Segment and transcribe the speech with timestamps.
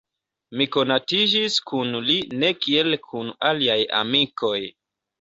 [0.61, 4.61] Mi konatiĝis kun li ne kiel kun aliaj amikoj.